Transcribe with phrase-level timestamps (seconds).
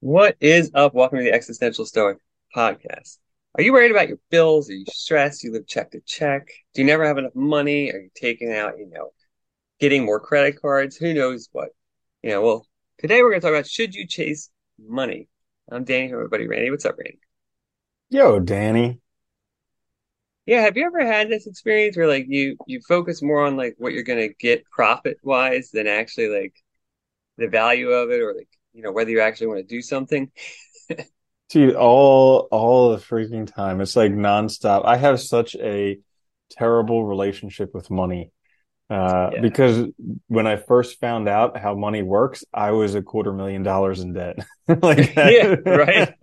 [0.00, 0.94] What is up?
[0.94, 2.18] Welcome to the Existential Stoic
[2.54, 3.16] podcast.
[3.54, 4.68] Are you worried about your bills?
[4.68, 5.42] Are you stressed?
[5.42, 6.48] You live check to check?
[6.74, 7.90] Do you never have enough money?
[7.90, 9.12] Are you taking out, you know,
[9.80, 10.96] getting more credit cards?
[10.96, 11.70] Who knows what?
[12.22, 12.66] You know, well,
[12.98, 15.28] today we're going to talk about should you chase money?
[15.72, 16.70] I'm Danny from my buddy Randy.
[16.70, 17.18] What's up, Randy?
[18.10, 19.00] Yo, Danny.
[20.44, 23.76] Yeah, have you ever had this experience where like you you focus more on like
[23.78, 26.54] what you're going to get profit wise than actually like
[27.38, 30.30] the value of it or like, you know, whether you actually want to do something?
[31.48, 33.80] Dude, all all the freaking time.
[33.80, 34.84] It's like nonstop.
[34.84, 35.98] I have such a
[36.50, 38.30] terrible relationship with money.
[38.90, 39.40] Uh, Yeah.
[39.40, 39.84] because
[40.28, 44.12] when I first found out how money works, I was a quarter million dollars in
[44.12, 44.36] debt.
[44.68, 46.14] Like Yeah, right.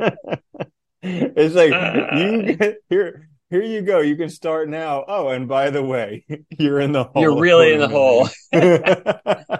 [1.02, 1.74] It's like
[2.18, 4.00] you get- here here you go.
[4.00, 5.04] You can start now.
[5.08, 6.26] Oh, and by the way,
[6.58, 7.22] you're in the hole.
[7.22, 9.60] You're really in the million.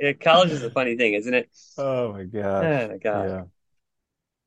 [0.00, 1.50] Yeah, college is a funny thing, isn't it?
[1.76, 2.72] Oh my gosh.
[2.72, 3.32] Oh my God.
[3.32, 3.44] Yeah.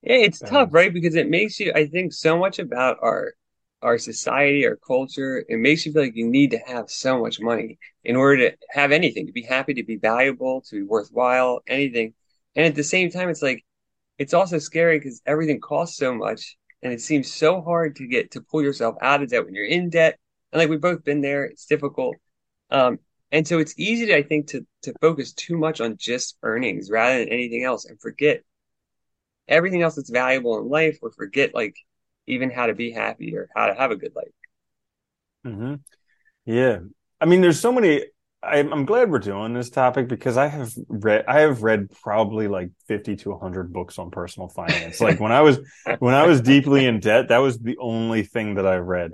[0.02, 0.94] Yeah, it's Um, tough, right?
[0.94, 3.34] Because it makes you, I think, so much about our
[3.82, 5.46] our society, our culture.
[5.50, 8.58] It makes you feel like you need to have so much money in order to
[8.70, 12.14] have anything, to be happy, to be valuable, to be worthwhile, anything.
[12.56, 13.64] And at the same time, it's like
[14.20, 18.32] it's also scary because everything costs so much, and it seems so hard to get
[18.34, 20.20] to pull yourself out of debt when you're in debt.
[20.54, 22.18] And like we've both been there, it's difficult.
[22.72, 23.00] Um,
[23.34, 26.92] and so it's easy to, I think, to to focus too much on just earnings
[26.92, 28.44] rather than anything else and forget
[29.48, 31.76] everything else that's valuable in life or forget like
[32.28, 34.32] even how to be happy or how to have a good life.
[35.44, 35.76] hmm
[36.46, 36.80] Yeah.
[37.22, 38.06] I mean, there's so many.
[38.44, 42.48] I'm, I'm glad we're doing this topic because I have read, I have read probably
[42.48, 45.02] like 50 to 100 books on personal finance.
[45.02, 45.60] Like when I was,
[46.00, 49.14] when I was deeply in debt, that was the only thing that I read.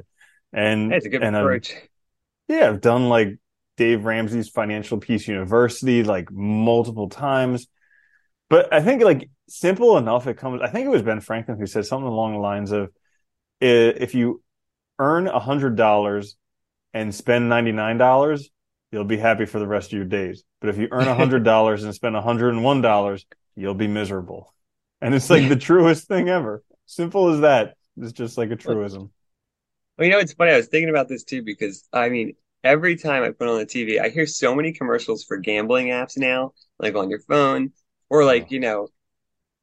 [0.54, 1.74] And, That's a good and I've, approach.
[2.48, 3.38] yeah, I've done like
[3.80, 7.68] Dave Ramsey's Financial Peace University like multiple times.
[8.50, 11.66] But I think like simple enough, it comes, I think it was Ben Franklin who
[11.66, 12.92] said something along the lines of,
[13.62, 14.44] if you
[15.00, 16.36] earn a hundred dollars
[16.94, 18.44] and spend $99,
[18.92, 20.44] you'll be happy for the rest of your days.
[20.60, 23.26] But if you earn a hundred dollars and spend a hundred and one dollars,
[23.56, 24.54] you'll be miserable.
[25.00, 26.64] And it's like the truest thing ever.
[26.86, 27.76] Simple as that.
[27.96, 29.12] It's just like a truism.
[29.98, 30.52] Well, you know, it's funny.
[30.52, 33.66] I was thinking about this too because I mean, every time I put on the
[33.66, 37.72] TV, I hear so many commercials for gambling apps now, like on your phone,
[38.10, 38.90] or like, you know,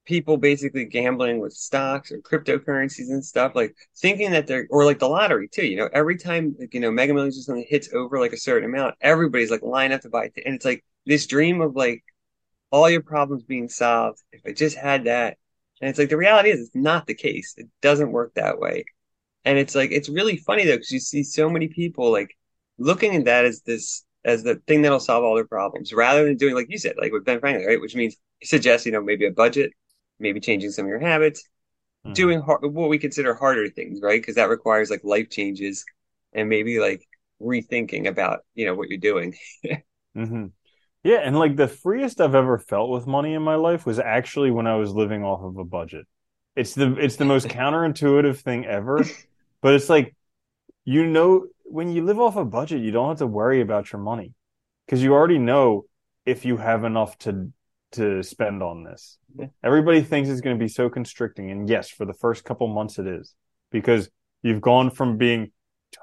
[0.07, 5.01] people basically gambling with stocks or cryptocurrencies and stuff, like thinking that they're, or like
[5.01, 7.93] the lottery too, you know, every time, like, you know, Mega Millions or something hits
[7.93, 10.43] over like a certain amount, everybody's like line up to buy it.
[10.45, 12.05] And it's like this dream of like
[12.71, 14.23] all your problems being solved.
[14.33, 15.39] If I just had that.
[15.81, 17.55] And it's like the reality is it's not the case.
[17.57, 18.85] It doesn't work that way.
[19.45, 22.37] And it's like it's really funny though, because you see so many people like
[22.79, 26.37] looking at that as this as the thing that'll solve all their problems, rather than
[26.37, 27.81] doing like you said, like with Ben Franklin, right?
[27.81, 29.73] Which means he suggests, you know, maybe a budget,
[30.19, 31.49] maybe changing some of your habits,
[32.05, 32.31] Mhm.
[32.31, 34.21] doing hard, what we consider harder things, right?
[34.21, 35.85] Because that requires like life changes
[36.35, 37.03] and maybe like
[37.43, 39.35] rethinking about, you know, what you're doing.
[40.15, 40.47] hmm
[41.05, 44.51] Yeah, and like the freest I've ever felt with money in my life was actually
[44.53, 46.07] when I was living off of a budget.
[46.57, 49.13] It's the it's the most counterintuitive thing ever,
[49.63, 50.17] but it's like
[50.85, 54.01] you know when you live off a budget, you don't have to worry about your
[54.01, 54.33] money
[54.87, 55.85] because you already know
[56.25, 57.53] if you have enough to
[57.93, 59.19] to spend on this.
[59.39, 59.47] Yeah.
[59.63, 62.99] Everybody thinks it's going to be so constricting, and yes, for the first couple months
[62.99, 63.35] it is
[63.71, 64.09] because
[64.43, 65.53] you've gone from being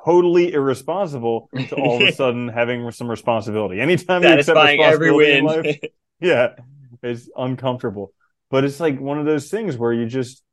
[0.05, 3.79] totally irresponsible to all of a sudden having some responsibility.
[3.79, 5.79] Anytime you accept responsibility in life,
[6.19, 6.49] yeah,
[7.01, 8.13] it's uncomfortable.
[8.49, 10.43] But it's like one of those things where you just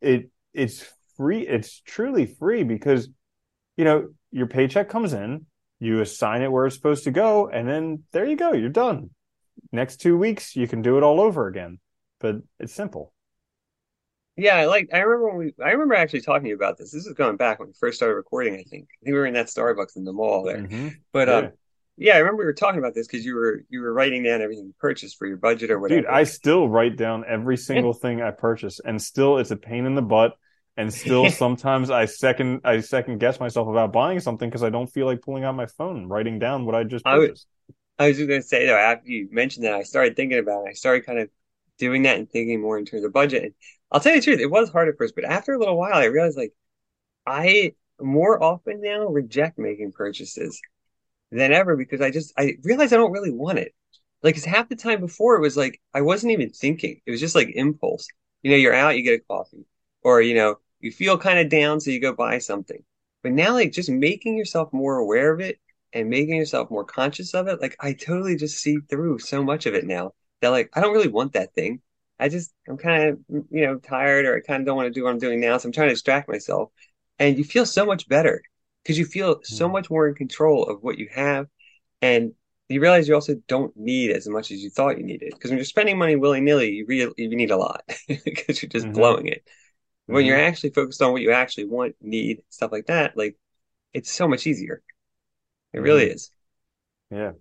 [0.00, 0.84] it it's
[1.16, 1.46] free.
[1.46, 3.08] It's truly free because
[3.78, 5.46] you know your paycheck comes in,
[5.80, 8.52] you assign it where it's supposed to go, and then there you go.
[8.52, 9.10] You're done.
[9.72, 11.78] Next two weeks, you can do it all over again.
[12.20, 13.12] But it's simple.
[14.36, 16.92] Yeah, I like I remember when we I remember actually talking to you about this.
[16.92, 18.88] This is going back when we first started recording, I think.
[19.02, 20.58] I think we were in that Starbucks in the mall there.
[20.58, 20.96] Mhm.
[21.12, 21.34] But Yeah.
[21.36, 21.52] um
[22.00, 24.40] yeah, I remember we were talking about this because you were you were writing down
[24.40, 26.02] everything you purchased for your budget or whatever.
[26.02, 29.86] Dude, I still write down every single thing I purchase, and still it's a pain
[29.86, 30.36] in the butt.
[30.78, 34.88] And still sometimes I second I second guess myself about buying something because I don't
[34.88, 37.46] feel like pulling out my phone and writing down what I just purchased.
[37.98, 40.70] I was just gonna say though, after you mentioned that, I started thinking about it.
[40.70, 41.30] I started kind of
[41.78, 43.44] doing that and thinking more in terms of budget.
[43.44, 43.54] And
[43.90, 45.94] I'll tell you the truth, it was hard at first, but after a little while,
[45.94, 46.52] I realized like
[47.26, 50.60] I more often now reject making purchases
[51.30, 53.74] than ever because I just I realize I don't really want it.
[54.22, 57.00] Like, 'cause half the time before it was like I wasn't even thinking.
[57.06, 58.08] It was just like impulse.
[58.42, 59.64] You know, you're out, you get a coffee,
[60.02, 62.82] or you know, you feel kind of down, so you go buy something.
[63.22, 65.58] But now, like, just making yourself more aware of it
[65.92, 69.66] and making yourself more conscious of it, like, I totally just see through so much
[69.66, 71.80] of it now that, like, I don't really want that thing.
[72.20, 73.18] I just I'm kind of
[73.50, 75.56] you know tired or I kind of don't want to do what I'm doing now,
[75.58, 76.70] so I'm trying to distract myself.
[77.20, 78.42] And you feel so much better
[78.82, 79.68] because you feel so Mhm.
[79.68, 81.46] much more in control of what you have,
[82.02, 82.32] and
[82.68, 85.32] you realize you also don't need as much as you thought you needed.
[85.34, 87.82] Because when you're spending money willy-nilly, you really you need a lot
[88.24, 88.92] because you're just Mhm.
[88.92, 89.42] blowing it.
[90.08, 90.48] When you're Mhm.
[90.48, 93.36] actually focused on what you actually want, need, stuff like that, like
[93.92, 94.82] it's so much easier.
[95.72, 96.14] It really Mhm.
[96.14, 96.30] is.
[97.10, 97.32] Yeah.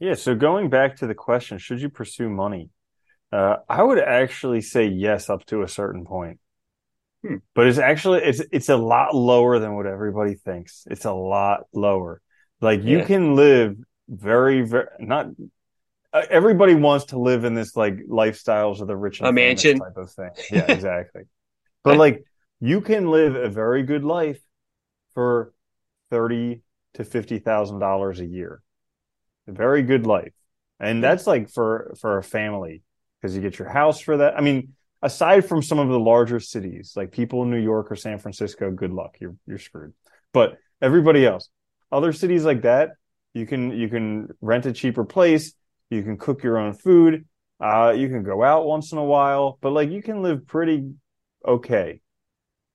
[0.00, 0.14] Yeah.
[0.14, 2.70] So going back to the question, should you pursue money?
[3.32, 6.40] Uh, I would actually say yes up to a certain point.
[7.22, 7.36] Hmm.
[7.54, 10.86] But it's actually it's it's a lot lower than what everybody thinks.
[10.90, 12.20] It's a lot lower.
[12.60, 13.04] Like you Yeah.
[13.06, 13.76] can live
[14.08, 15.26] very very not
[16.12, 19.64] uh, everybody wants to live in this like lifestyles of the rich A and famous
[19.64, 19.78] mansion.
[19.78, 20.30] type of thing.
[20.50, 21.22] Yeah, exactly.
[21.82, 22.24] But like
[22.60, 24.40] you can live a very good life
[25.14, 25.52] for
[26.10, 26.62] thirty
[26.94, 28.62] to fifty thousand dollars a year.
[29.48, 30.32] A very good life.
[30.78, 32.82] And that's like for for a family
[33.20, 34.36] because you get your house for that.
[34.36, 37.96] I mean, aside from some of the larger cities, like people in New York or
[37.96, 39.16] San Francisco, good luck.
[39.20, 39.92] You're you're screwed.
[40.32, 41.48] But everybody else,
[41.90, 42.90] other cities like that,
[43.34, 45.54] you can you can rent a cheaper place,
[45.90, 47.26] you can cook your own food,
[47.60, 50.92] uh, you can go out once in a while, but like you can live pretty
[51.46, 52.00] okay.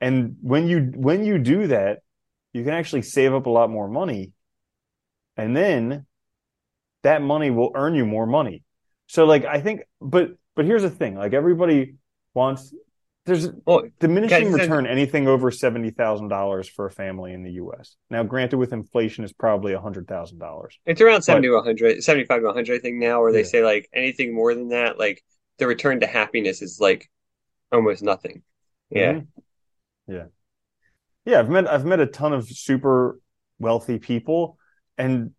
[0.02, 2.00] And when you when you do that,
[2.54, 4.32] you can actually save up a lot more money.
[5.38, 6.06] And then
[7.04, 8.64] that money will earn you more money.
[9.08, 11.96] So like I think but but here's the thing, like everybody
[12.34, 12.74] wants
[13.26, 17.54] there's Well, diminishing guys, return anything over seventy thousand dollars for a family in the
[17.54, 17.96] US.
[18.10, 20.78] Now granted with inflation is probably a hundred thousand dollars.
[20.86, 23.46] It's around 70 But- to 100, 75 to 100, I think now, where they Yeah.
[23.46, 25.24] say like anything more than that, like
[25.58, 27.10] the return to happiness is like
[27.72, 28.44] almost nothing.
[28.90, 29.14] Yeah.
[29.14, 29.28] Mhm.
[30.08, 30.26] Yeah.
[31.26, 33.20] Yeah, I've met I've met a ton of super
[33.60, 34.58] wealthy people
[34.98, 35.32] and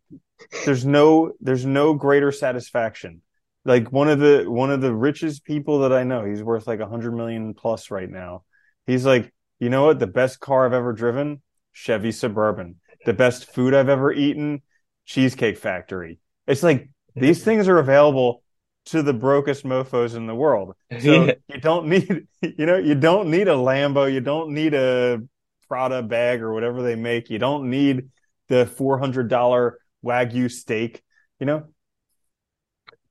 [0.65, 3.23] there's no there's no greater satisfaction.
[3.65, 6.81] Like one of the one of the richest people that I know, he's worth like
[6.81, 8.45] a hundred million plus right now.
[8.87, 9.99] He's like, you know what?
[9.99, 12.77] The best car I've ever driven, Chevy Suburban.
[13.05, 14.63] The best food I've ever eaten,
[15.07, 16.19] Cheesecake Factory.
[16.47, 18.43] It's like these things are available
[18.87, 20.75] to the brokest mofos in the world.
[20.99, 21.35] So Yeah.
[21.49, 25.23] you don't need, you know, you don't need a Lambo, you don't need a
[25.69, 27.29] Prada bag or whatever they make.
[27.29, 28.09] You don't need
[28.49, 31.03] the four hundred dollar Wagyu steak.
[31.41, 31.67] You know,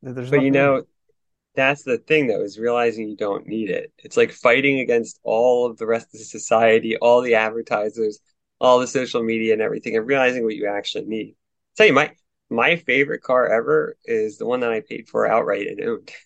[0.02, 0.84] there's But you know,
[1.56, 3.94] that's the thing though, is realizing you don't need it.
[4.00, 8.20] It's like fighting against all of the rest of the society, all the advertisers,
[8.62, 11.36] all the social media and everything, and realizing what you actually need.
[11.78, 12.14] tell you, my
[12.56, 16.12] my favorite car ever is the one that I paid for outright and owned.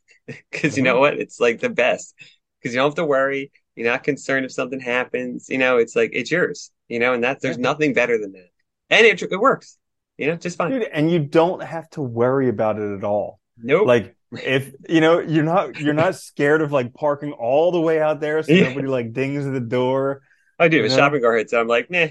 [0.51, 0.99] Because you know Mhm.
[0.99, 1.13] what?
[1.19, 2.13] It's like the best.
[2.61, 3.51] Because you don't have to worry.
[3.75, 5.47] You're not concerned if something happens.
[5.49, 6.71] You know, it's like it's yours.
[6.87, 8.49] You know, and that's there's nothing better than that.
[8.91, 9.77] And it it works.
[10.19, 10.69] You know, just fine.
[10.71, 13.39] dude, and you don't have to worry about it at all.
[13.57, 13.87] Nope.
[13.87, 17.99] Like if you know you're not you're not scared of like parking all the way
[17.99, 18.69] out there so Yeah.
[18.69, 20.21] nobody like dings the door.
[20.59, 20.77] I do.
[20.79, 20.95] If a Yeah.
[20.95, 22.07] shopping cart hits, I'm like, nah,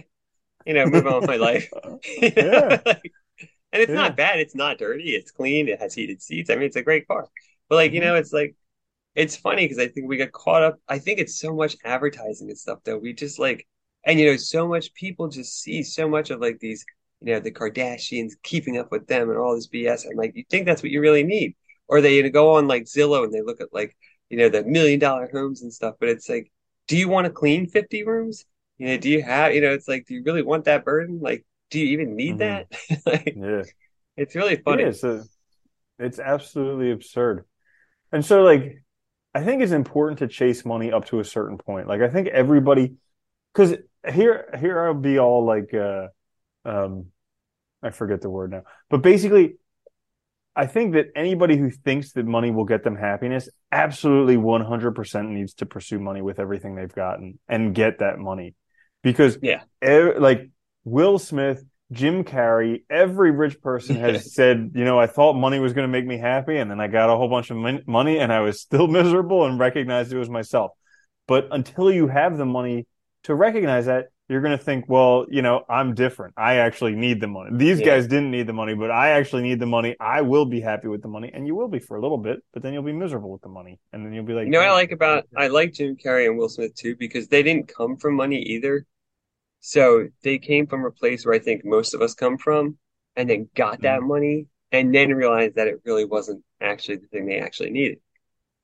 [0.67, 1.70] you know, move on with my life.
[2.20, 2.81] Yeah.
[2.85, 3.12] like-
[3.73, 3.94] and it's Yeah.
[3.94, 4.41] not bad.
[4.41, 5.11] It's not dirty.
[5.15, 5.69] It's clean.
[5.69, 6.50] It has heated seats.
[6.50, 7.29] I mean, it's a great car.
[7.69, 8.05] But like, you Mhm.
[8.05, 8.56] know, it's like,
[9.15, 10.81] it's funny because I think we get caught up.
[10.88, 12.99] I think it's so much advertising and stuff though.
[12.99, 13.67] We just like,
[14.05, 16.85] and you know, so much people just see so much of like these,
[17.20, 20.05] you know, the Kardashians keeping up with them and all this BS.
[20.05, 21.56] And like, you think that's what you really need.
[21.88, 23.97] Or they you know, go on like Zillow and they look at like,
[24.31, 25.97] you know, the million dollar homes and stuff.
[26.00, 26.50] But it's like,
[26.87, 28.44] do you want to clean 50 rooms?
[28.79, 31.19] You know, do you have, you know, it's like, do you really want that burden?
[31.20, 32.39] Like, do you even need Mhm.
[32.39, 32.67] that?
[33.06, 33.63] like, Yeah.
[34.17, 34.82] it's really funny.
[34.82, 35.25] Yeah, it's a,
[35.98, 37.44] it's absolutely absurd.
[38.13, 38.82] And so like
[39.34, 41.87] I think it's important to chase money up to a certain point.
[41.89, 42.94] Like I think everybody
[43.53, 43.77] because
[44.10, 46.08] here here I'll be all like uh
[46.65, 47.06] um
[47.82, 48.63] I forget the word now.
[48.91, 49.56] But basically
[50.56, 55.55] I think that anybody who thinks that money will get them happiness absolutely 100% needs
[55.55, 58.55] to pursue money with everything they've gotten and get that money.
[59.03, 59.63] Because Yeah.
[59.87, 60.51] e- like
[60.85, 65.73] Will Smith, Jim Carrey, every rich person has said, you know, I thought money was
[65.73, 68.19] going to make me happy and then I got a whole bunch of mon- money
[68.19, 70.73] and I was still miserable and recognized it was myself.
[71.27, 72.87] But until you have the money
[73.25, 76.35] to recognize that, you're going to think, well, you know, I'm different.
[76.37, 77.51] I actually need the money.
[77.56, 77.87] These Yeah.
[77.87, 79.97] guys didn't need the money, but I actually need the money.
[79.99, 82.41] I will be happy with the money and you will be for a little bit,
[82.53, 83.79] but then you'll be miserable with the money.
[83.94, 86.27] And then you'll be like, You know what I like about I like Jim Carrey
[86.27, 88.85] and Will Smith too because they didn't come from money either.
[89.60, 92.79] So they came from a place where I think most of us come from
[93.17, 93.82] and then got hmm.
[93.82, 97.98] that money and then realized that it really wasn't actually the thing they actually needed.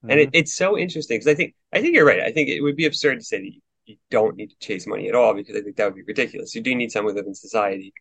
[0.06, 0.34] And it, hmm.
[0.34, 2.20] it's so interesting because I think I think you're right.
[2.20, 4.86] I think it would be absurd to say that you, you don't need to chase
[4.86, 6.54] money at all because I think that would be ridiculous.
[6.54, 7.92] You do need some in society.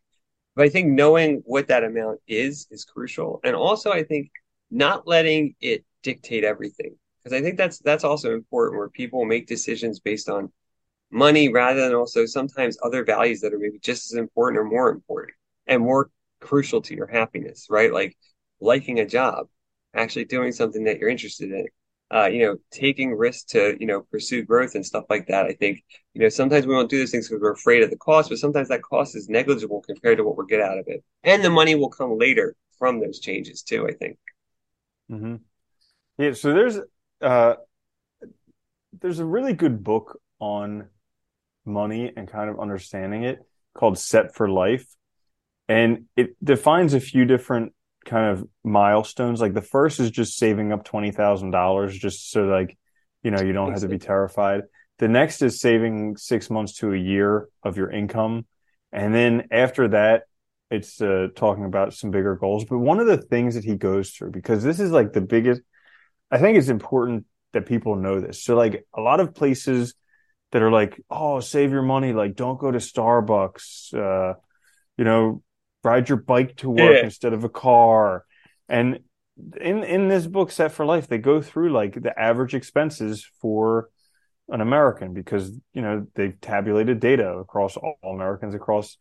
[0.55, 3.39] But I think knowing what that amount is is crucial.
[3.43, 4.29] And also I think
[4.69, 6.95] not letting it dictate everything.
[7.23, 10.51] because I think that's that's also important where people make decisions based on
[11.13, 14.89] money rather than also sometimes other values that are maybe just as important or more
[14.89, 15.33] important
[15.67, 16.09] and more
[16.41, 17.93] crucial to your happiness, right?
[17.93, 18.17] Like
[18.59, 19.47] liking a job,
[19.93, 21.67] actually doing something that you're interested in,
[22.13, 25.45] uh, you know, taking risks to, you know, pursue growth and stuff like that.
[25.45, 27.97] I think, you know, sometimes we won't do those things because we're afraid of the
[27.97, 31.03] cost, but sometimes that cost is negligible compared to what we'll get out of it.
[31.23, 34.17] And the money will come later from those changes too, I think.
[35.11, 35.35] Mm-hmm.
[36.17, 36.33] Yeah.
[36.33, 36.79] So there's,
[37.21, 37.55] uh,
[38.99, 40.89] there's a really good book on
[41.65, 43.39] money and kind of understanding it
[43.73, 44.85] called Set for Life.
[45.67, 47.73] And it defines a few different
[48.05, 49.41] kind of milestones.
[49.41, 52.77] Like the first is just saving up $20,000 just so like,
[53.23, 54.63] you know, you don't have to be terrified.
[54.99, 58.45] The next is saving six months to a year of your income.
[58.91, 60.23] And then after that,
[60.69, 62.65] it's uh, talking about some bigger goals.
[62.65, 65.61] But one of the things that he goes through, because this is like the biggest,
[66.29, 68.43] I think it's important that people know this.
[68.43, 69.93] So like a lot of places
[70.53, 72.13] that are like, oh, save your money.
[72.13, 73.93] Like, don't go to Starbucks.
[73.93, 74.35] Uh,
[74.97, 75.41] you know,
[75.83, 77.03] ride your bike to work yeah.
[77.03, 78.23] instead of a car.
[78.69, 78.99] And
[79.59, 83.89] in in this book, Set for Life, they go through like the average expenses for
[84.47, 88.97] an American because you know they've tabulated data across all Americans across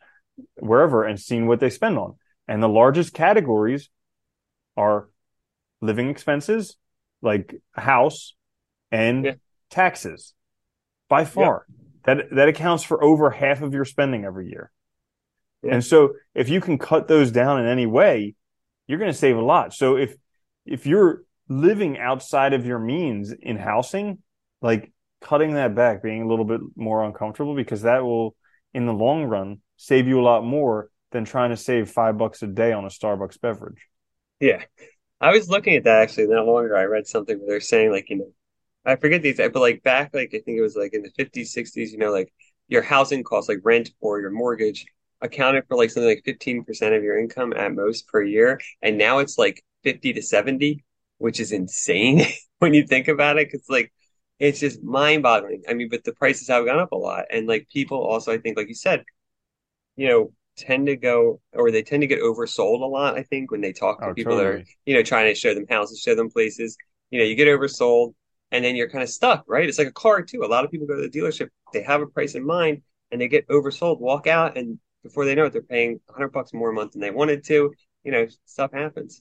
[0.59, 2.15] wherever and seen what they spend on.
[2.49, 3.91] And the largest categories
[4.75, 5.11] are
[5.83, 6.79] living expenses,
[7.21, 8.35] like house,
[8.91, 9.35] and yeah.
[9.69, 10.33] taxes
[11.13, 11.67] by far.
[12.05, 14.73] That that accounts for over half of your spending every year.
[15.63, 15.75] Yeah.
[15.75, 18.35] And so if you can cut those down in any way,
[18.87, 19.75] you're going to save a lot.
[19.75, 20.17] So if
[20.65, 24.19] if you're living outside of your means in housing,
[24.63, 24.91] like
[25.21, 28.35] cutting that back, being a little bit more uncomfortable because that will
[28.73, 32.43] in the long run save you a lot more than trying to save 5 bucks
[32.43, 33.87] a day on a Starbucks beverage.
[34.41, 34.63] Yeah.
[35.21, 36.75] I was looking at that actually not long ago.
[36.75, 38.33] I read something where they're saying like, you know,
[38.85, 41.55] I forget these, but like back, like I think it was like in the 50s,
[41.55, 42.33] 60s, you know, like
[42.69, 44.87] your housing costs, like rent or your mortgage,
[45.21, 48.61] accounted for like something like 15% of your income at most per year.
[48.83, 50.85] And now it's like 50 to 70,
[51.19, 52.25] which is insane
[52.59, 53.51] when you think about it.
[53.51, 53.93] Cause like,
[54.39, 55.63] it's just mind boggling.
[55.69, 57.27] I mean, but the prices have gone up a lot.
[57.31, 59.05] And like people also, I think, like you said,
[59.95, 63.53] you know, tend to go or they tend to get oversold a lot, I think,
[63.53, 64.57] when they talk to oh, people totally.
[64.57, 66.77] that are, you know, trying to show them houses, show them places.
[67.11, 68.15] You know, you get oversold
[68.53, 69.69] and then you're kind of stuck, right?
[69.69, 70.43] It's like a car too.
[70.45, 73.21] A lot of people go to the dealership, they have a price in mind, and
[73.21, 76.71] they get oversold, walk out, and before they know it, they're paying 100 bucks more
[76.71, 77.73] a month than they wanted to.
[78.05, 79.19] You know, stuff happens.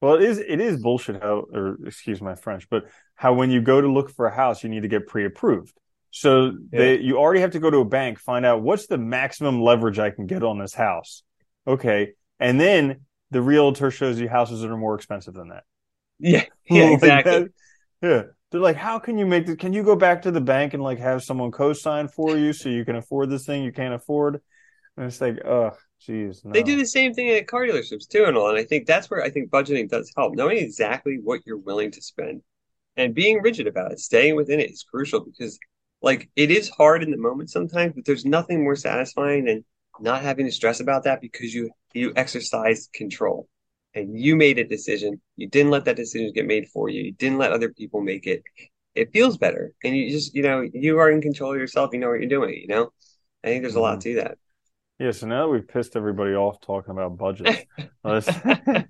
[0.00, 2.84] Well, it is it is bullshit how, or excuse my French, but
[3.14, 5.72] how when you go to look for a house, you need to get pre-approved.
[6.10, 6.50] So yeah.
[6.72, 9.98] they, you already have to go to a bank, find out what's the maximum leverage
[9.98, 11.22] I can get on this house.
[11.66, 13.00] Okay, and then
[13.30, 15.64] the realtor shows you houses that are more expensive than that.
[16.18, 17.32] Yeah, yeah, exactly.
[17.32, 17.50] That,
[18.02, 19.56] yeah, they're like, how can you make this?
[19.56, 22.68] Can you go back to the bank and like have someone co-sign for you so
[22.68, 24.40] you can afford this thing you can't afford?
[24.96, 26.44] And it's like, oh, geez.
[26.44, 26.52] No.
[26.52, 28.48] They do the same thing at car dealerships too, and all.
[28.48, 30.34] And I think that's where I think budgeting does help.
[30.34, 32.42] Knowing exactly what you're willing to spend
[32.96, 35.58] and being rigid about it, staying within it is crucial because,
[36.02, 39.64] like, it is hard in the moment sometimes, but there's nothing more satisfying than
[40.00, 43.48] not having to stress about that because you you exercise control
[43.98, 45.20] and you made a decision.
[45.36, 47.02] You didn't let that decision get made for you.
[47.02, 48.42] You didn't let other people make it.
[48.94, 49.72] It feels better.
[49.84, 51.90] And you just, you know, you are in control of yourself.
[51.92, 52.92] You know what you're doing, you know?
[53.44, 54.10] I think there's a lot mm-hmm.
[54.10, 54.38] to that.
[54.98, 57.60] Yeah, so now that we've pissed everybody off talking about budgets,
[58.04, 58.82] let's, yeah.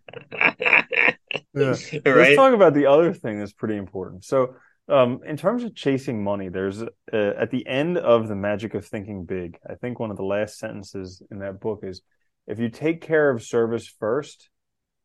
[1.53, 1.95] right?
[2.05, 4.25] let's talk about the other thing that's pretty important.
[4.25, 4.55] So,
[4.89, 8.87] um, in terms of chasing money, there's uh, at the end of the magic of
[8.87, 9.59] thinking big.
[9.69, 12.01] I think one of the last sentences in that book is,
[12.47, 14.49] "If you take care of service first,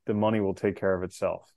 [0.06, 1.52] the money will take care of itself.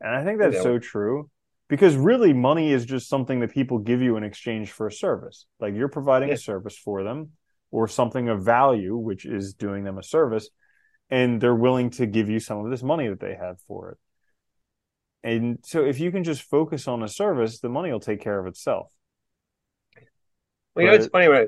[0.00, 0.62] And I think that's yeah.
[0.62, 1.30] so true
[1.68, 5.46] because really money is just something that people give you in exchange for a service.
[5.60, 6.34] Like you're providing yeah.
[6.34, 7.30] a service for them
[7.70, 10.48] or something of value, which is doing them a service,
[11.08, 13.98] and they're willing to give you some of this money that they have for it.
[15.22, 18.40] And so if you can just focus on a service, the money will take care
[18.40, 18.90] of itself.
[20.74, 21.46] Well, you know, it's funny when I,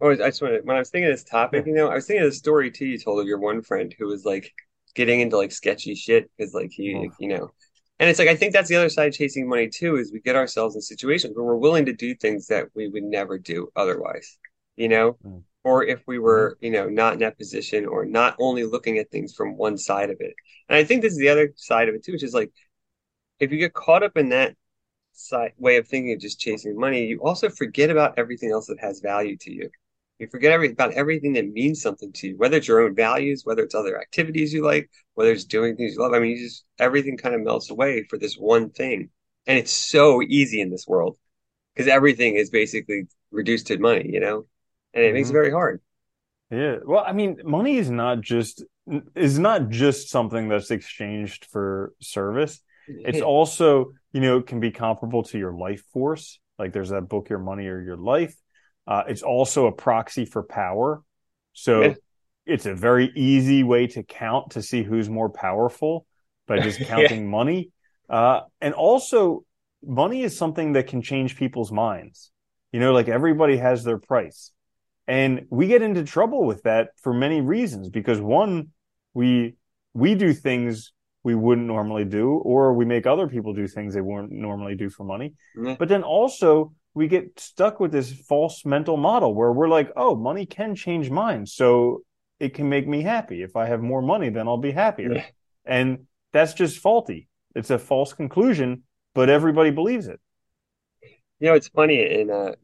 [0.00, 1.70] oh, I just wanted, when I was thinking of this topic, yeah.
[1.70, 3.94] you know, I was thinking of the story too you told of your one friend
[3.98, 4.52] who was like
[4.98, 7.08] getting into like sketchy shit because like he, oh.
[7.20, 7.52] you know,
[8.00, 10.34] and it's like I think that's the other side chasing money too is we get
[10.34, 14.38] ourselves in situations where we're willing to do things that we would never do otherwise,
[14.74, 15.44] you know, mm.
[15.62, 16.64] or if we were, mm-hmm.
[16.64, 20.10] you know, not in that position or not only looking at things from one side
[20.10, 20.34] of it.
[20.68, 22.50] And I think this is the other side of it too, which is like
[23.38, 24.56] if you get caught up in that
[25.12, 28.80] side way of thinking of just chasing money, you also forget about everything else that
[28.80, 29.70] has value to you.
[30.18, 33.42] You forget every, about everything that means something to you, whether it's your own values,
[33.44, 36.12] whether it's other activities you like, whether it's doing things you love.
[36.12, 39.10] I mean, you just everything kind of melts away for this one thing
[39.46, 41.16] And it's so easy in this world
[41.74, 44.46] because everything is basically reduced to money, you know,
[44.94, 45.34] and it makes it Mhm.
[45.34, 45.80] very hard.
[46.50, 46.76] Yeah.
[46.84, 48.64] Well, I mean, money is not just
[49.14, 52.60] is not just something that's exchanged for service.
[53.04, 56.40] It's also, you know, it can be comparable to your life force.
[56.58, 58.34] Like there's that book, Your Money or Your Life.
[58.88, 61.02] Uh, it's also a proxy for power.
[61.52, 61.94] So Yeah.
[62.46, 66.06] it's a very easy way to count to see who's more powerful
[66.46, 66.86] by just Yeah.
[66.86, 67.70] counting money.
[68.08, 69.44] Uh, and also,
[69.84, 72.30] money is something that can change people's minds.
[72.72, 74.52] You know, like everybody has their price.
[75.06, 78.68] And we get into trouble with that for many reasons because one,
[79.14, 79.56] we
[79.94, 80.92] we do things
[81.24, 84.88] we wouldn't normally do, or we make other people do things they wouldn't normally do
[84.88, 85.34] for money.
[85.62, 85.76] Yeah.
[85.78, 90.16] But then also we get stuck with this false mental model where we're like, oh,
[90.16, 91.52] money can change minds.
[91.52, 92.02] So
[92.40, 93.42] it can make me happy.
[93.42, 95.14] If I have more money, then I'll be happier.
[95.14, 95.26] Yeah.
[95.64, 97.28] And that's just faulty.
[97.54, 98.82] It's a false conclusion,
[99.14, 100.20] but everybody believes it.
[101.40, 102.54] You know, it's funny in uh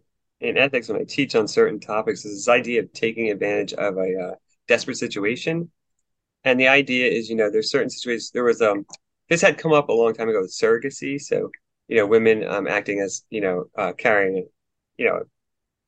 [0.41, 3.97] in ethics when I teach on certain topics, is this idea of taking advantage of
[3.97, 4.35] a uh,
[4.69, 5.71] desperate situation.
[6.43, 8.31] And the idea is, you know, there's certain situations.
[8.31, 8.85] There was um
[9.29, 11.21] this had come up a long time ago with surrogacy.
[11.21, 11.51] So,
[11.89, 14.49] you know, women um acting as, you know, uh carrying,
[14.97, 15.23] you know,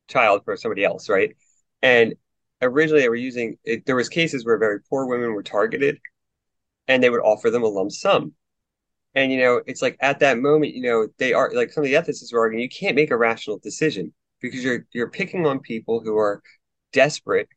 [0.09, 1.37] child for somebody else, right?
[1.83, 2.15] And
[2.63, 5.99] originally they were using it, there was cases where very poor women were targeted
[6.89, 8.35] and they would offer them a lump sum.
[9.15, 11.89] And you know, it's like at that moment, you know, they are like some of
[11.91, 15.61] the ethicists were arguing you can't make a rational decision because you're you're picking on
[15.61, 16.43] people who are
[16.93, 17.49] desperate,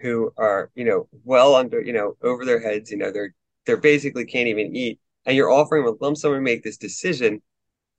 [0.00, 3.34] who are, you know, well under, you know, over their heads, you know, they're
[3.66, 7.42] they're basically can't even eat, and you're offering a lump sum to make this decision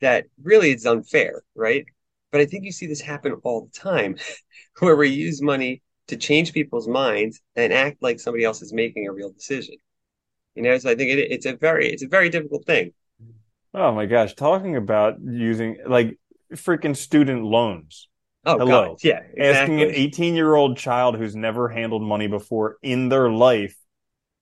[0.02, 1.86] that really is unfair, right?
[2.32, 4.18] But I think you see this happen all the time,
[4.80, 9.08] where we use money to change people's minds and act like somebody else is making
[9.08, 9.76] a real decision.
[10.56, 12.94] You know, so I think it, it's a very it's a very difficult thing.
[13.74, 16.18] Oh my gosh, talking about using like
[16.54, 18.08] freaking student loans.
[18.46, 18.90] Oh Hello.
[18.90, 23.30] God, yeah, Asking an 18 year old child who's never handled money before in their
[23.30, 23.76] life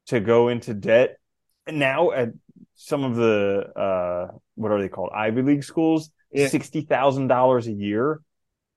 [0.08, 1.18] to go into debt.
[1.70, 2.30] Now at
[2.86, 5.12] some of the, uh, what are they called?
[5.14, 6.50] Ivy League schools, Yeah.
[6.50, 8.22] $60,000 a year.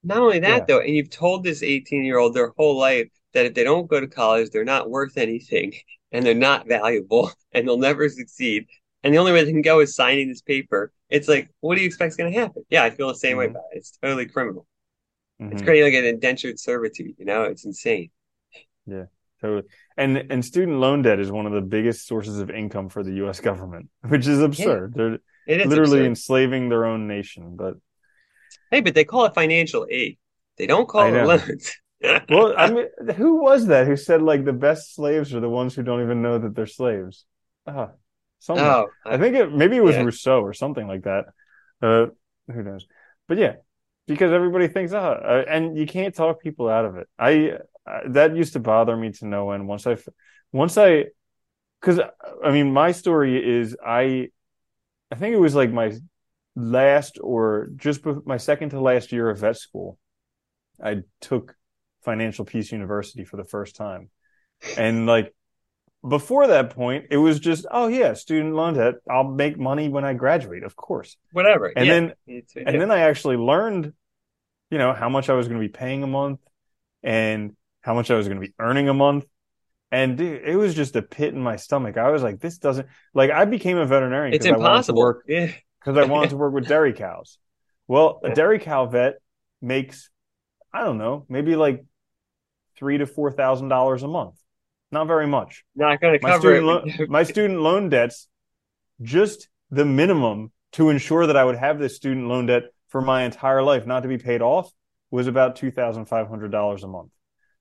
[0.03, 0.67] Not only that Yeah.
[0.67, 3.89] though, and you've told this 18 year old their whole life that if they don't
[3.89, 5.75] go to college, they're not worth anything
[6.13, 8.67] and they're not valuable and they'll never succeed.
[9.03, 10.93] And the only way they can go is signing this paper.
[11.11, 12.65] It's like, what do you expect is going to happen?
[12.71, 13.47] Yeah, I feel the same way Mhm.
[13.47, 13.79] about it.
[13.79, 14.67] It's totally criminal.
[15.51, 15.63] It's Mhm.
[15.63, 17.45] creating like an indentured servitude, you know?
[17.45, 18.11] It's insane.
[19.45, 19.61] So,
[19.99, 23.13] and, and student loan debt is one of the biggest sources of income for the
[23.25, 24.95] US government, which is absurd.
[24.97, 26.07] They're It is literally absurd.
[26.07, 27.55] enslaving their own nation.
[27.57, 27.75] But
[28.71, 30.17] Hey, but they call it financial aid.
[30.57, 31.77] They don't call it loans.
[32.31, 35.75] well, I mean, who was that who said like the best slaves are the ones
[35.75, 37.27] who don't even know that they're slaves?
[37.67, 37.91] Ah,
[38.39, 38.65] something.
[38.65, 40.05] oh, I think it maybe it was Yeah.
[40.05, 41.27] Rousseau or something like that.
[41.83, 42.07] Uh,
[42.51, 42.87] who knows?
[43.29, 43.57] But yeah,
[44.07, 47.09] because everybody thinks, ah, uh, and you can't talk people out of it.
[47.19, 47.59] I uh,
[48.09, 49.69] that used to bother me to no end.
[49.69, 49.97] Once I,
[50.53, 51.07] once I,
[51.81, 52.01] because
[52.43, 54.29] I mean, my story is I,
[55.11, 55.93] I think it was like my
[56.57, 59.99] last or just my second to last year of vet school.
[60.83, 61.55] I took
[62.03, 64.11] Financial Peace University for the first time,
[64.77, 65.35] and like
[66.07, 68.95] before that point, it was just, oh yeah, student loan debt.
[69.11, 71.17] I'll make money when I graduate, of course.
[71.33, 71.73] whatever.
[71.75, 71.93] And Yeah.
[71.95, 72.15] then
[72.57, 73.93] and then I actually learned,
[74.71, 76.41] you know, how much I was going to be paying a month
[77.03, 79.27] and how much I was going to be earning a month.
[79.93, 81.99] And dude, it was just a pit in my stomach.
[81.99, 84.95] I was like, this doesn't like I became a veterinarian it's because I wanted to
[84.95, 85.21] impossible.
[85.29, 85.53] Yeah.
[85.79, 87.39] because I wanted to work with dairy cows.
[87.87, 89.17] Well, a dairy cow vet
[89.61, 90.09] makes,
[90.73, 91.85] I don't know, maybe like
[92.77, 94.37] three to four thousand dollars a month.
[94.91, 95.63] Not very much.
[95.77, 97.01] Not going to My cover student it.
[97.01, 98.29] loan, my student loan debts,
[99.03, 103.25] just the minimum to ensure that I would have this student loan debt for my
[103.25, 104.73] entire life, not to be paid off,
[105.11, 107.11] was about two thousand five hundred dollars a month.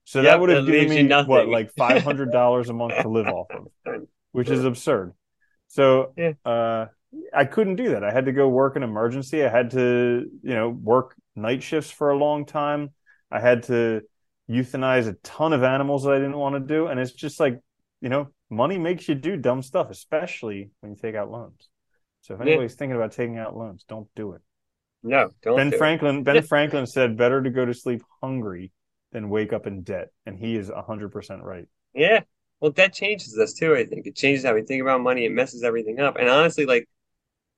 [0.06, 1.28] So Yep, that would have given me nothing.
[1.28, 3.68] what, like five hundred dollars a month to live off of,
[4.32, 5.14] which is absurd.
[5.68, 6.34] So Yeah.
[6.46, 6.88] uh,
[7.34, 8.04] I couldn't do that.
[8.04, 9.44] I had to go work an emergency.
[9.44, 12.92] I had to, you know, work night shifts for a long time.
[13.32, 14.02] I had to
[14.50, 17.60] euthanize a ton of animals that I didn't want to do, and it's just like,
[18.02, 21.70] you know, money makes you do dumb stuff, especially when you take out loans.
[22.22, 22.42] So if Yeah.
[22.42, 24.42] anybody's thinking about taking out loans, don't do it.
[25.04, 25.92] No, don't Ben do it.
[25.92, 28.72] Franklin Ben Franklin said better to go to sleep hungry
[29.14, 31.66] than wake up in debt, and he is hundred percent right.
[31.94, 32.22] Yeah.
[32.60, 34.06] Well, debt changes us too, I think.
[34.08, 35.26] It changes how we think about money.
[35.26, 36.18] It messes everything up.
[36.18, 36.88] And honestly, like,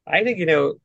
[0.07, 0.75] I think, you know,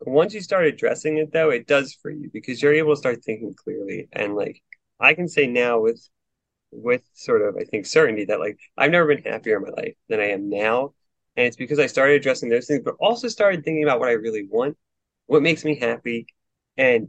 [0.00, 3.22] once you start addressing it, though, it does for you because you're able to start
[3.22, 4.08] thinking clearly.
[4.12, 4.62] And, like,
[4.98, 6.08] I can say now with,
[6.72, 9.94] with sort of, I think, certainty that, like, I've never been happier in my life
[10.08, 10.94] than I am now.
[11.36, 14.12] And it's because I started addressing those things, but also started thinking about what I
[14.12, 14.76] really want
[15.26, 16.26] what makes me happy,
[16.76, 17.08] and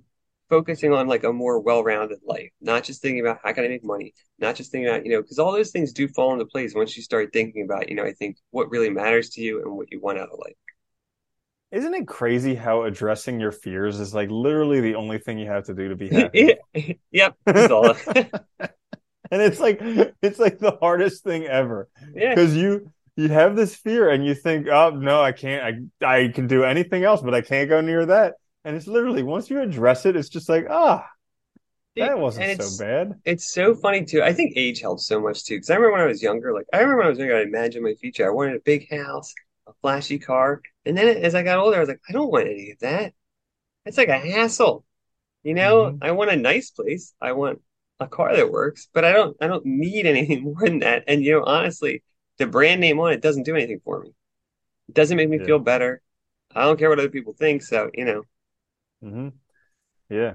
[0.53, 3.83] focusing on like a more well-rounded life, not just thinking about how can I make
[3.83, 6.75] money, not just thinking about, you know, because all those things do fall into place
[6.75, 9.75] once you start thinking about, you know, I think what really matters to you and
[9.75, 10.53] what you want out of life.
[11.71, 15.65] Isn't it crazy how addressing your fears is like literally the only thing you have
[15.65, 16.53] to do to be happy?
[17.09, 17.35] yep.
[17.47, 17.71] and
[19.31, 19.79] it's like
[20.21, 21.89] it's like the hardest thing ever.
[22.13, 22.35] Yeah.
[22.35, 26.27] Because you you have this fear and you think, oh no, I can't I I
[26.27, 28.35] can do anything else, but I can't go near that.
[28.65, 31.05] And it's literally once you address it, it's just like, ah,
[31.95, 33.19] that wasn't so bad.
[33.23, 34.23] It's so funny too.
[34.23, 35.55] I think age helps so much too.
[35.55, 37.41] Because I remember when I was younger, like I remember when I was younger, I
[37.41, 38.27] imagined my future.
[38.27, 39.33] I wanted a big house,
[39.67, 40.61] a flashy car.
[40.85, 43.13] And then as I got older, I was like, I don't want any of that.
[43.85, 44.85] It's like a hassle.
[45.43, 45.97] You know, mm-hmm.
[46.03, 47.13] I want a nice place.
[47.21, 47.61] I want
[47.99, 51.03] a car that works, but I don't I don't need anything more than that.
[51.07, 52.03] And you know, honestly,
[52.37, 54.13] the brand name on it doesn't do anything for me.
[54.89, 55.45] It doesn't make me yeah.
[55.45, 56.01] feel better.
[56.55, 57.61] I don't care what other people think.
[57.63, 58.23] So, you know,
[59.03, 59.29] Mm-hmm.
[60.09, 60.33] Yeah.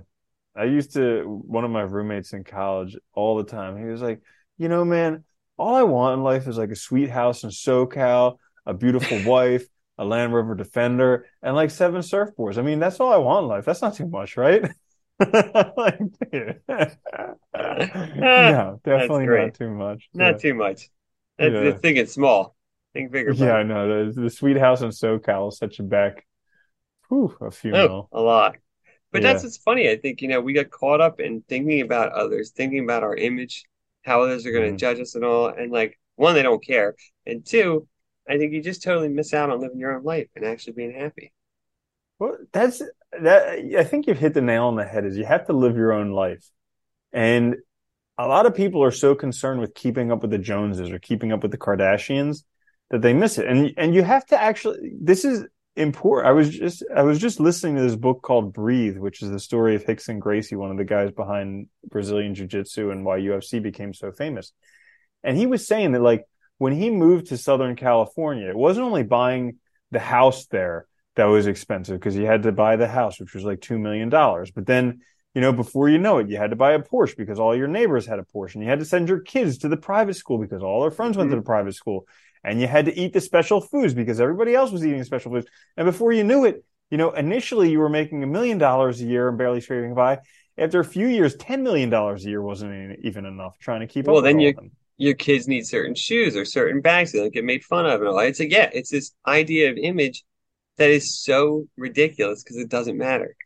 [0.57, 4.21] I used to, one of my roommates in college all the time, he was like,
[4.57, 5.25] you know, man,
[5.57, 9.67] all I want in life is like a sweet house in SoCal, a beautiful wife,
[9.99, 12.59] a Land Rover Defender, and like seven surfboards.
[12.59, 13.65] I mean, that's all I want in life.
[13.65, 14.63] That's not too much, right?
[15.21, 15.99] like,
[16.33, 20.09] no, definitely not too much.
[20.15, 20.39] Not yeah.
[20.39, 20.89] too much.
[21.39, 21.61] That's yeah.
[21.61, 21.97] the thing.
[21.97, 22.55] It's small.
[22.95, 23.33] Think bigger.
[23.33, 24.13] Yeah, I know.
[24.13, 26.25] The, the sweet house in SoCal is such a back
[27.09, 28.09] Whew, a few oh.
[28.13, 28.57] A lot.
[29.11, 29.33] But yeah.
[29.33, 29.89] that's what's funny.
[29.89, 33.17] I think, you know, we got caught up in thinking about others, thinking about our
[33.17, 33.65] image,
[34.03, 34.77] how others are going to mm-hmm.
[34.77, 35.49] judge us and all.
[35.49, 36.95] And like, one, they don't care.
[37.27, 37.89] And two,
[38.29, 40.93] I think you just totally miss out on living your own life and actually being
[40.93, 41.33] happy.
[42.19, 42.83] Well, that's
[43.19, 43.59] that.
[43.79, 45.93] I think you've hit the nail on the head is you have to live your
[45.93, 46.45] own life.
[47.13, 47.57] And
[48.19, 51.33] a lot of people are so concerned with keeping up with the Joneses or keeping
[51.33, 52.43] up with the Kardashians
[52.91, 53.47] that they miss it.
[53.47, 55.47] And, and you have to actually, this is,
[55.79, 56.29] important.
[56.29, 59.41] I was just I was just listening to this book called Breathe, which is the
[59.41, 63.63] story of Rickson Gracie, one of the guys behind Brazilian Jiu Jitsu and why UFC
[63.63, 64.53] became so famous.
[65.23, 66.25] And he was saying that like
[66.59, 69.57] when he moved to Southern California, it wasn't only buying
[69.91, 73.45] the house there that was expensive because he had to buy the house, which was
[73.45, 74.51] like two million dollars.
[74.51, 75.01] But then,
[75.35, 77.69] you know, before you know it, you had to buy a Porsche because all your
[77.69, 80.39] neighbors had a Porsche, and you had to send your kids to the private school
[80.39, 81.21] because all their friends mm-hmm.
[81.21, 81.43] went to mm-hmm.
[81.43, 82.07] the private school
[82.45, 85.47] and you had to eat the special foods because everybody else was eating special foods.
[85.77, 89.05] And before you knew it, you know, initially you were making a million dollars a
[89.05, 90.19] year and barely scraping by.
[90.57, 94.07] After a few years, ten million dollars a year wasn't even enough trying to keep
[94.07, 94.25] well, up.
[94.25, 94.55] Well, then your
[94.97, 98.09] your kids need certain shoes or certain bags they don't get made fun of and
[98.09, 98.19] all.
[98.19, 100.25] It's like yeah, it's this idea of image
[100.77, 103.37] that is so ridiculous because it doesn't matter.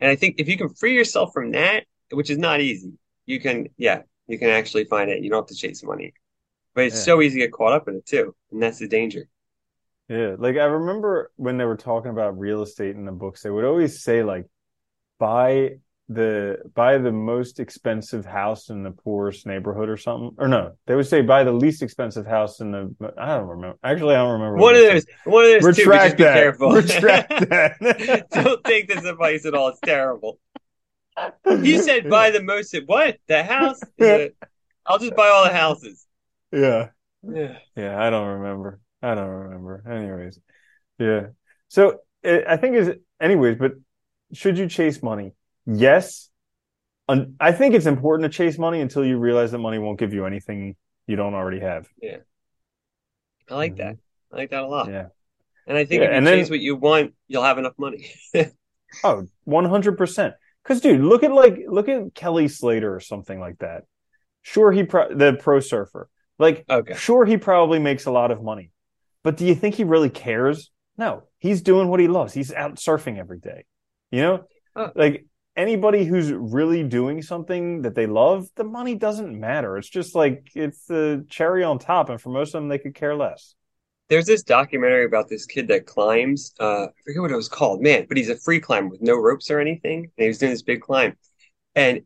[0.00, 2.94] And I think if you can free yourself from that, which is not easy,
[3.26, 5.22] you can yeah, you can actually find it.
[5.22, 6.14] You don't have to chase money.
[6.74, 7.02] But it's yeah.
[7.02, 9.28] so easy to get caught up in it too, and that's the danger.
[10.08, 13.50] Yeah, like I remember when they were talking about real estate in the books, they
[13.50, 14.46] would always say like,
[15.18, 15.76] buy
[16.10, 20.32] the buy the most expensive house in the poorest neighborhood or something.
[20.38, 23.12] Or no, they would say buy the least expensive house in the.
[23.16, 23.78] I don't remember.
[23.84, 24.56] Actually, I don't remember.
[24.56, 25.06] One of those.
[25.24, 25.78] One of those.
[25.78, 26.34] Retract two, that.
[26.34, 26.72] Be careful.
[26.72, 28.26] Retract that.
[28.32, 29.68] don't take this advice at all.
[29.68, 30.40] It's terrible.
[31.46, 32.74] You said buy the most.
[32.86, 33.80] What the house?
[34.00, 36.04] I'll just buy all the houses.
[36.52, 36.88] Yeah.
[37.22, 37.58] Yeah.
[37.76, 38.02] Yeah.
[38.02, 38.80] I don't remember.
[39.02, 39.84] I don't remember.
[39.90, 40.38] Anyways.
[40.98, 41.28] Yeah.
[41.68, 43.72] So it, I think is anyways, but
[44.32, 45.32] should you chase money?
[45.66, 46.28] Yes.
[47.40, 50.26] I think it's important to chase money until you realize that money won't give you
[50.26, 50.76] anything
[51.08, 51.88] you don't already have.
[52.00, 52.18] Yeah.
[53.50, 53.88] I like mm-hmm.
[53.88, 53.96] that.
[54.32, 54.88] I like that a lot.
[54.88, 55.06] Yeah.
[55.66, 58.12] And I think yeah, if you chase then, what you want, you'll have enough money.
[59.02, 60.32] oh, 100%.
[60.64, 63.84] Cause dude, look at like, look at Kelly Slater or something like that.
[64.42, 64.70] Sure.
[64.70, 66.08] He, pro- the pro surfer
[66.40, 66.94] like, okay.
[66.94, 68.72] sure, he probably makes a lot of money,
[69.22, 70.70] but do you think he really cares?
[70.96, 72.32] No, he's doing what he loves.
[72.32, 73.64] He's out surfing every day.
[74.10, 74.90] You know, oh.
[74.94, 79.76] like anybody who's really doing something that they love, the money doesn't matter.
[79.76, 82.94] It's just like it's the cherry on top, and for most of them, they could
[82.94, 83.54] care less.
[84.08, 86.52] There's this documentary about this kid that climbs.
[86.58, 89.14] Uh, I forget what it was called, man, but he's a free climber with no
[89.14, 91.16] ropes or anything, and he was doing this big climb.
[91.74, 92.00] And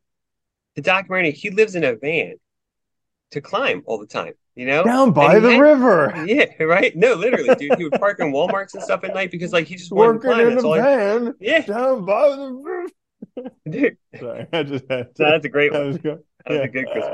[0.74, 2.34] the documentary, he lives in a van
[3.32, 4.84] to climb all the time, you know?
[4.84, 6.14] Down by the had, river.
[6.26, 6.94] Yeah, right?
[6.96, 7.74] No, literally, dude.
[7.78, 10.30] He would park in Walmarts and stuff at night because like he just wanted Working
[10.30, 10.46] to climb.
[10.46, 11.34] in that's a van.
[11.40, 11.60] Yeah.
[11.60, 12.86] Down by the river.
[13.68, 13.96] Dude.
[14.18, 15.80] Sorry, I just had to, no, that's a great one.
[15.80, 16.18] That was, good.
[16.46, 16.64] That was yeah.
[16.64, 17.04] a good Chris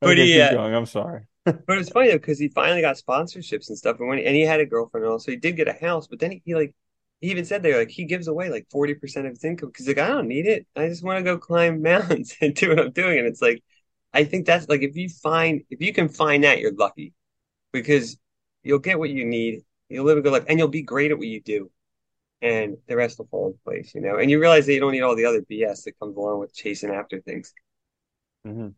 [0.00, 0.74] But he, uh, going.
[0.74, 1.26] I'm sorry.
[1.44, 4.34] but it's funny though because he finally got sponsorships and stuff, and when he, and
[4.34, 6.06] he had a girlfriend and all, so he did get a house.
[6.06, 6.74] But then he, he like
[7.20, 9.86] he even said there like he gives away like forty percent of his income because
[9.86, 10.66] like I don't need it.
[10.74, 13.62] I just want to go climb mountains and do what I'm doing, and it's like
[14.14, 17.12] I think that's like if you find if you can find that, you're lucky
[17.72, 18.16] because
[18.62, 21.18] you'll get what you need, you'll live a good life, and you'll be great at
[21.18, 21.70] what you do.
[22.42, 24.16] and the rest will fall in place, you know.
[24.18, 26.54] And you realize that you don't need all the other BS that comes along with
[26.54, 27.54] chasing after things.
[28.46, 28.68] Mm-hmm.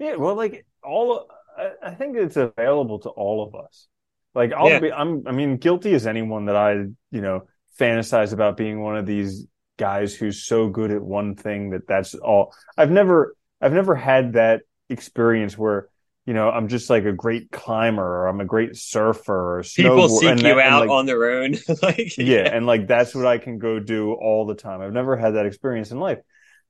[0.00, 3.86] Yeah, well, like all, I, I think it's available to all of us.
[4.34, 4.80] Like I'll yeah.
[4.80, 7.46] be, I'm, I mean, guilty as anyone that I, you know,
[7.78, 9.46] fantasize about being one of these
[9.78, 12.52] guys who's so good at one thing that that's all.
[12.76, 15.88] I've never, I've never had that experience where
[16.26, 20.08] you know, I'm just like a great climber or I'm a great surfer or people
[20.08, 21.56] seek and you that, out like, on their own.
[21.82, 24.80] like, yeah, yeah, and like that's what I can go do all the time.
[24.80, 26.18] I've never had that experience in life,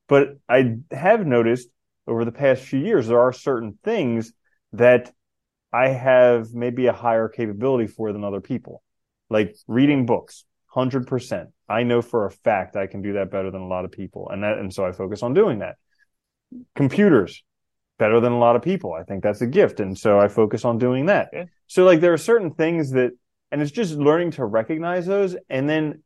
[0.09, 1.68] but I have noticed
[2.07, 4.33] over the past few years there are certain things
[4.72, 5.12] that
[5.72, 8.83] I have maybe a higher capability for than other people,
[9.31, 10.44] like reading books.
[10.66, 11.50] Hundred percent.
[11.68, 14.29] I know for a fact I can do that better than a lot of people,
[14.31, 15.77] and that, and so I focus on doing that.
[16.74, 17.44] Computers,
[17.98, 18.92] better than a lot of people.
[18.92, 19.80] I think that's a gift.
[19.80, 21.30] And so I focus on doing that.
[21.66, 23.12] So like there are certain things that,
[23.50, 26.02] and it's just learning to recognize those and then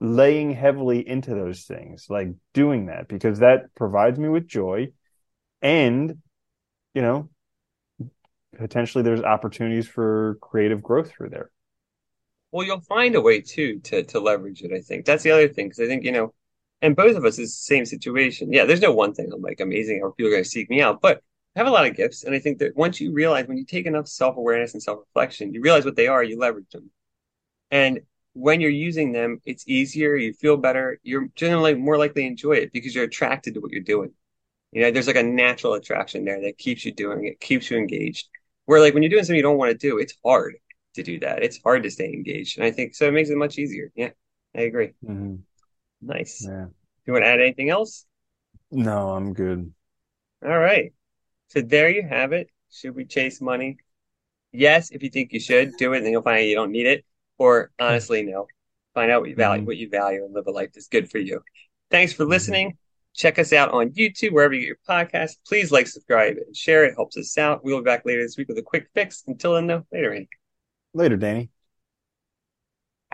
[0.00, 4.88] laying heavily into those things, like doing that because that provides me with joy
[5.62, 6.18] and,
[6.94, 7.28] you know,
[8.56, 11.50] potentially there's opportunities for creative growth through there.
[12.50, 14.72] Well, you'll find a way too to to leverage it.
[14.72, 16.34] I think that's the other thing because I think you know,
[16.80, 18.52] and both of us is the same situation.
[18.52, 20.80] Yeah, there's no one thing I'm like amazing how people are going to seek me
[20.80, 21.22] out, but
[21.58, 23.86] have a lot of gifts, and I think that once you realize, when you take
[23.86, 26.90] enough self awareness and self reflection, you realize what they are, you leverage them.
[27.70, 28.00] And
[28.34, 32.52] when you're using them, it's easier, you feel better, you're generally more likely to enjoy
[32.52, 34.12] it because you're attracted to what you're doing.
[34.70, 37.76] You know, there's like a natural attraction there that keeps you doing it, keeps you
[37.76, 38.28] engaged.
[38.66, 40.56] Where like when you're doing something you don't want to do, it's hard
[40.94, 41.42] to do that.
[41.42, 42.58] It's hard to stay engaged.
[42.58, 43.90] And I think so it makes it much easier.
[43.96, 44.10] Yeah,
[44.54, 44.92] I agree.
[45.04, 45.36] Mm-hmm.
[46.02, 46.46] Nice.
[46.46, 46.66] Yeah.
[46.66, 46.72] Do
[47.06, 48.06] you want to add anything else?
[48.70, 49.72] No, I'm good.
[50.44, 50.92] All right.
[51.48, 52.50] So there you have it.
[52.70, 53.78] Should we chase money?
[54.52, 56.86] Yes, if you think you should do it, then you'll find out you don't need
[56.86, 57.04] it.
[57.38, 58.46] Or honestly, no.
[58.94, 59.66] Find out what you value, mm-hmm.
[59.66, 61.40] what you value, and live a life that's good for you.
[61.90, 62.32] Thanks for mm-hmm.
[62.32, 62.78] listening.
[63.14, 65.36] Check us out on YouTube, wherever you get your podcast.
[65.46, 66.84] Please like, subscribe, and share.
[66.84, 67.64] It helps us out.
[67.64, 69.24] We'll be back later this week with a quick fix.
[69.26, 70.28] Until then, though, later, Randy.
[70.94, 71.50] Later, Danny.